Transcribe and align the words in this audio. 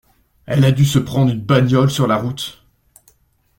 Elle 0.47 0.65
a 0.65 0.71
du 0.71 0.83
se 0.83 0.97
prendre 0.97 1.31
une 1.31 1.41
bagnole 1.45 1.91
sur 1.91 2.07
la 2.07 2.15
route. 2.17 2.65